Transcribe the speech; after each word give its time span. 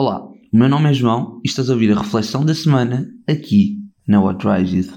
Olá, 0.00 0.24
o 0.24 0.56
meu 0.56 0.68
nome 0.68 0.88
é 0.88 0.94
João 0.94 1.40
e 1.44 1.48
estás 1.48 1.68
a 1.68 1.72
ouvir 1.72 1.90
a 1.90 2.00
reflexão 2.00 2.44
da 2.46 2.54
semana 2.54 3.04
aqui 3.26 3.78
na 4.06 4.22
What 4.22 4.46
Rises. 4.46 4.96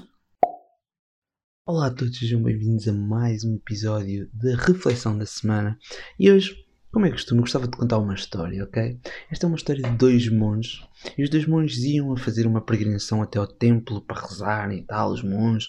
Olá 1.66 1.88
a 1.88 1.90
todos, 1.92 2.16
sejam 2.16 2.40
bem-vindos 2.40 2.86
a 2.86 2.92
mais 2.92 3.42
um 3.42 3.56
episódio 3.56 4.30
da 4.32 4.54
reflexão 4.54 5.18
da 5.18 5.26
semana. 5.26 5.76
E 6.20 6.30
hoje, 6.30 6.54
como 6.92 7.06
é 7.06 7.10
costume, 7.10 7.40
gostava 7.40 7.66
de 7.66 7.74
contar 7.74 7.96
uma 7.96 8.14
história, 8.14 8.62
ok? 8.62 8.98
Esta 9.30 9.46
é 9.46 9.48
uma 9.48 9.56
história 9.56 9.82
de 9.82 9.96
dois 9.96 10.28
monges. 10.28 10.82
E 11.16 11.24
os 11.24 11.30
dois 11.30 11.46
monges 11.46 11.82
iam 11.84 12.12
a 12.12 12.18
fazer 12.18 12.46
uma 12.46 12.60
peregrinação 12.60 13.22
até 13.22 13.38
ao 13.38 13.46
templo 13.46 14.02
para 14.02 14.20
rezar 14.20 14.70
e 14.72 14.82
tal, 14.82 15.10
os 15.10 15.22
monges, 15.22 15.68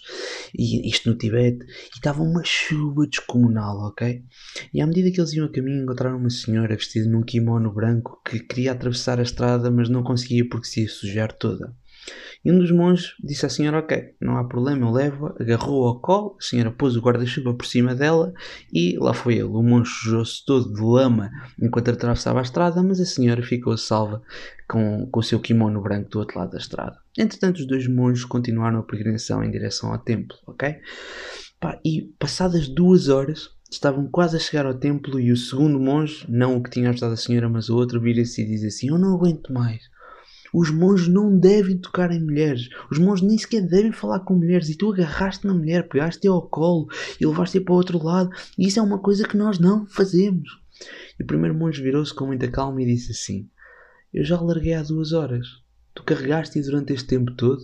e 0.54 0.86
isto 0.86 1.08
no 1.10 1.16
Tibete, 1.16 1.64
e 1.64 1.94
estava 1.94 2.22
uma 2.22 2.44
chuva 2.44 3.06
descomunal, 3.06 3.78
ok? 3.86 4.22
E 4.72 4.82
à 4.82 4.86
medida 4.86 5.10
que 5.10 5.18
eles 5.18 5.32
iam 5.32 5.46
a 5.46 5.50
caminho, 5.50 5.84
encontraram 5.84 6.18
uma 6.18 6.28
senhora 6.28 6.76
vestida 6.76 7.08
num 7.08 7.22
kimono 7.22 7.72
branco 7.72 8.20
que 8.22 8.38
queria 8.40 8.72
atravessar 8.72 9.18
a 9.18 9.22
estrada, 9.22 9.70
mas 9.70 9.88
não 9.88 10.02
conseguia 10.02 10.46
porque 10.46 10.66
se 10.66 10.82
ia 10.82 10.88
sujar 10.88 11.32
toda. 11.32 11.74
E 12.44 12.52
um 12.52 12.58
dos 12.58 12.70
monges 12.70 13.14
disse 13.22 13.46
à 13.46 13.48
senhora: 13.48 13.78
Ok, 13.78 14.14
não 14.20 14.36
há 14.36 14.44
problema, 14.44 14.86
eu 14.86 14.92
levo-a. 14.92 15.34
Agarrou 15.40 15.86
ao 15.86 16.00
colo, 16.00 16.36
a 16.38 16.42
senhora 16.42 16.70
pôs 16.70 16.96
o 16.96 17.00
guarda-chuva 17.00 17.54
por 17.54 17.66
cima 17.66 17.94
dela 17.94 18.32
e 18.72 18.96
lá 18.98 19.14
foi 19.14 19.34
ele. 19.34 19.44
O 19.44 19.62
monge 19.62 19.90
sujou-se 19.90 20.44
todo 20.44 20.72
de 20.72 20.82
lama 20.82 21.30
enquanto 21.60 21.90
atravessava 21.90 22.40
a 22.40 22.42
estrada, 22.42 22.82
mas 22.82 23.00
a 23.00 23.06
senhora 23.06 23.42
ficou 23.42 23.76
salva 23.76 24.22
com, 24.68 25.06
com 25.10 25.20
o 25.20 25.22
seu 25.22 25.40
kimono 25.40 25.80
branco 25.80 26.10
do 26.10 26.18
outro 26.18 26.38
lado 26.38 26.50
da 26.50 26.58
estrada. 26.58 26.98
Entretanto, 27.16 27.58
os 27.58 27.66
dois 27.66 27.86
monges 27.88 28.24
continuaram 28.24 28.80
a 28.80 28.82
peregrinação 28.82 29.42
em 29.42 29.50
direção 29.50 29.92
ao 29.92 29.98
templo, 29.98 30.36
ok? 30.46 30.76
E 31.82 32.12
passadas 32.18 32.68
duas 32.68 33.08
horas, 33.08 33.48
estavam 33.74 34.06
quase 34.06 34.36
a 34.36 34.40
chegar 34.40 34.66
ao 34.66 34.74
templo 34.74 35.18
e 35.20 35.32
o 35.32 35.36
segundo 35.36 35.78
monge, 35.80 36.24
não 36.28 36.56
o 36.56 36.62
que 36.62 36.70
tinha 36.70 36.90
ajudado 36.90 37.14
a 37.14 37.16
senhora, 37.16 37.48
mas 37.48 37.68
o 37.68 37.76
outro, 37.76 38.00
vira-se 38.00 38.42
e 38.42 38.46
diz 38.46 38.64
assim: 38.64 38.88
Eu 38.88 38.98
não 38.98 39.14
aguento 39.14 39.52
mais. 39.52 39.82
Os 40.54 40.70
monges 40.70 41.08
não 41.08 41.36
devem 41.36 41.76
tocar 41.76 42.12
em 42.12 42.22
mulheres. 42.22 42.68
Os 42.88 42.96
monges 42.96 43.26
nem 43.26 43.36
sequer 43.36 43.66
devem 43.66 43.90
falar 43.90 44.20
com 44.20 44.36
mulheres. 44.36 44.68
E 44.68 44.76
tu 44.76 44.92
agarraste 44.92 45.44
na 45.44 45.52
mulher, 45.52 45.88
pegaste-a 45.88 46.30
ao 46.30 46.48
colo 46.48 46.86
e 47.20 47.26
levaste-a 47.26 47.60
para 47.60 47.74
o 47.74 47.76
outro 47.76 48.00
lado. 48.00 48.30
E 48.56 48.68
isso 48.68 48.78
é 48.78 48.82
uma 48.82 49.00
coisa 49.00 49.26
que 49.26 49.36
nós 49.36 49.58
não 49.58 49.84
fazemos. 49.84 50.48
E 51.18 51.24
o 51.24 51.26
primeiro 51.26 51.56
monge 51.56 51.82
virou-se 51.82 52.14
com 52.14 52.26
muita 52.26 52.48
calma 52.48 52.80
e 52.80 52.86
disse 52.86 53.10
assim: 53.10 53.50
Eu 54.12 54.24
já 54.24 54.40
larguei 54.40 54.74
há 54.74 54.82
duas 54.84 55.12
horas. 55.12 55.44
Tu 55.92 56.04
carregaste-a 56.04 56.62
durante 56.62 56.92
este 56.92 57.08
tempo 57.08 57.34
todo? 57.34 57.60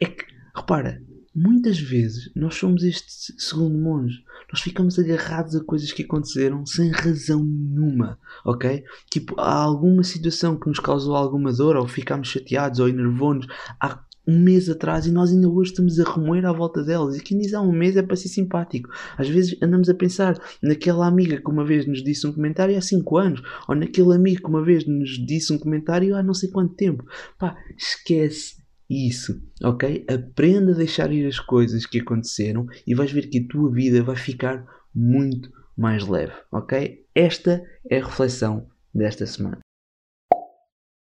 É 0.00 0.06
que, 0.06 0.24
repara, 0.52 1.00
muitas 1.34 1.78
vezes 1.78 2.30
nós 2.34 2.54
somos 2.54 2.82
este 2.82 3.34
segundo 3.38 3.78
monge. 3.78 4.24
Nós 4.52 4.60
ficamos 4.60 4.98
agarrados 4.98 5.54
a 5.54 5.62
coisas 5.62 5.92
que 5.92 6.02
aconteceram 6.02 6.66
sem 6.66 6.90
razão 6.90 7.44
nenhuma, 7.44 8.18
ok? 8.44 8.82
Tipo, 9.10 9.38
há 9.40 9.62
alguma 9.62 10.02
situação 10.02 10.58
que 10.58 10.68
nos 10.68 10.80
causou 10.80 11.14
alguma 11.14 11.52
dor, 11.52 11.76
ou 11.76 11.86
ficámos 11.86 12.28
chateados 12.28 12.80
ou 12.80 12.88
enervou-nos 12.88 13.46
há 13.80 14.02
um 14.26 14.38
mês 14.38 14.68
atrás 14.68 15.06
e 15.06 15.10
nós 15.10 15.30
ainda 15.30 15.48
hoje 15.48 15.70
estamos 15.70 15.98
a 15.98 16.04
remoer 16.04 16.44
à 16.46 16.52
volta 16.52 16.82
delas. 16.82 17.16
E 17.16 17.22
quem 17.22 17.38
diz 17.38 17.54
há 17.54 17.60
um 17.60 17.72
mês 17.72 17.96
é 17.96 18.02
para 18.02 18.16
ser 18.16 18.28
simpático. 18.28 18.88
Às 19.16 19.28
vezes 19.28 19.56
andamos 19.62 19.88
a 19.88 19.94
pensar 19.94 20.38
naquela 20.62 21.06
amiga 21.06 21.40
que 21.40 21.50
uma 21.50 21.64
vez 21.64 21.86
nos 21.86 22.02
disse 22.02 22.26
um 22.26 22.32
comentário 22.32 22.76
há 22.76 22.80
5 22.80 23.16
anos, 23.16 23.42
ou 23.68 23.74
naquele 23.74 24.14
amigo 24.14 24.42
que 24.42 24.48
uma 24.48 24.62
vez 24.62 24.86
nos 24.86 25.10
disse 25.24 25.52
um 25.52 25.58
comentário 25.58 26.14
há 26.16 26.22
não 26.22 26.34
sei 26.34 26.50
quanto 26.50 26.74
tempo. 26.74 27.04
Pá, 27.38 27.56
esquece 27.76 28.59
isso, 28.90 29.40
ok? 29.62 30.04
Aprenda 30.08 30.72
a 30.72 30.76
deixar 30.76 31.12
ir 31.12 31.24
as 31.26 31.38
coisas 31.38 31.86
que 31.86 32.00
aconteceram 32.00 32.66
e 32.84 32.94
vais 32.94 33.12
ver 33.12 33.28
que 33.28 33.38
a 33.38 33.48
tua 33.48 33.70
vida 33.70 34.02
vai 34.02 34.16
ficar 34.16 34.66
muito 34.92 35.48
mais 35.76 36.06
leve, 36.06 36.32
ok? 36.50 37.06
Esta 37.14 37.62
é 37.88 38.00
a 38.00 38.04
reflexão 38.04 38.66
desta 38.92 39.24
semana. 39.26 39.60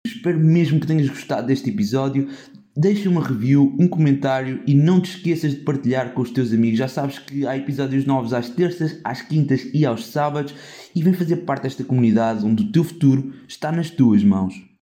Espero 0.07 0.39
mesmo 0.39 0.79
que 0.79 0.87
tenhas 0.87 1.09
gostado 1.09 1.47
deste 1.47 1.69
episódio. 1.69 2.29
Deixa 2.75 3.09
uma 3.09 3.23
review, 3.23 3.75
um 3.77 3.87
comentário 3.87 4.63
e 4.65 4.73
não 4.73 4.99
te 4.99 5.15
esqueças 5.17 5.51
de 5.51 5.59
partilhar 5.59 6.13
com 6.13 6.21
os 6.21 6.31
teus 6.31 6.51
amigos. 6.53 6.79
Já 6.79 6.87
sabes 6.87 7.19
que 7.19 7.45
há 7.45 7.55
episódios 7.57 8.05
novos 8.05 8.33
às 8.33 8.49
terças, 8.49 8.99
às 9.03 9.21
quintas 9.21 9.69
e 9.73 9.85
aos 9.85 10.07
sábados 10.07 10.55
e 10.95 11.03
vem 11.03 11.13
fazer 11.13 11.37
parte 11.37 11.63
desta 11.63 11.83
comunidade 11.83 12.45
onde 12.45 12.63
o 12.63 12.71
teu 12.71 12.83
futuro 12.83 13.33
está 13.47 13.71
nas 13.71 13.89
tuas 13.89 14.23
mãos. 14.23 14.72